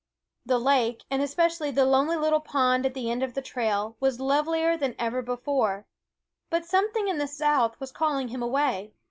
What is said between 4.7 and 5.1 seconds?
than